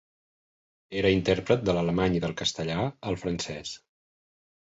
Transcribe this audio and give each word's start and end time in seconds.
Era 1.01 1.11
intèrpret 1.15 1.61
de 1.67 1.75
l'alemany 1.79 2.15
i 2.15 2.23
del 2.25 2.33
castellà 2.41 2.79
al 3.13 3.19
francès. 3.27 3.77